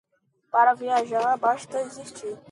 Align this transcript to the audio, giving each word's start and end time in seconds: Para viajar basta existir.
Para 0.51 0.73
viajar 0.73 1.37
basta 1.37 1.79
existir. 1.79 2.35